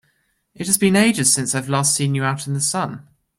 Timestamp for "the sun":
2.55-3.07